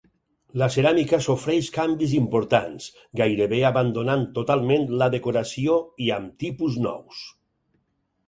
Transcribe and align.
La 0.59 0.67
ceràmica 0.75 1.17
sofreix 1.25 1.67
canvis 1.75 2.13
importants, 2.19 2.87
gairebé 3.21 3.59
abandonant 3.69 4.25
totalment 4.39 4.89
la 5.03 5.09
decoració 5.17 5.75
i 6.07 6.11
amb 6.19 6.33
tipus 6.45 6.81
nous. 6.87 7.21